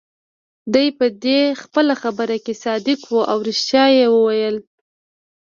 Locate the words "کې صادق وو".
2.45-3.21